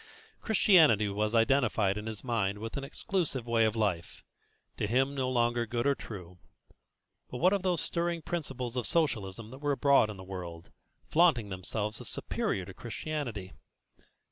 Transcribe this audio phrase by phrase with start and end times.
[0.41, 4.23] Christianity was identified in his mind with an exclusive way of life,
[4.77, 6.39] to him no longer good or true;
[7.29, 10.71] but what of those stirring principles of Socialism that were abroad in the world,
[11.05, 13.53] flaunting themselves as superior to Christianity?